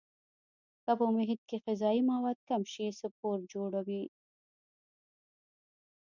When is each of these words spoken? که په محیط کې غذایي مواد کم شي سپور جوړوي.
که 0.83 0.91
په 0.99 1.05
محیط 1.15 1.41
کې 1.49 1.57
غذایي 1.65 2.01
مواد 2.11 2.37
کم 2.49 2.61
شي 2.71 2.85
سپور 2.99 3.37
جوړوي. 3.53 4.03